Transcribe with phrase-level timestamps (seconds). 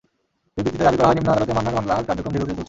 [0.55, 2.59] বিবৃতিতে দাবি করা হয়, নিম্ন আদালতে মান্নার মামলার কার্যক্রম ধীরগতিতে চলছে।